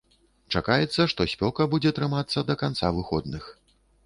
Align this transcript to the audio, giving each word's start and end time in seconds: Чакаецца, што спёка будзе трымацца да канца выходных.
Чакаецца, 0.53 1.05
што 1.11 1.27
спёка 1.33 1.67
будзе 1.75 1.93
трымацца 1.99 2.45
да 2.49 2.57
канца 2.63 2.93
выходных. 2.97 3.45